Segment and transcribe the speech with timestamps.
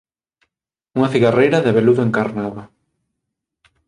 [0.97, 2.61] unha cigarreira de veludo encarnado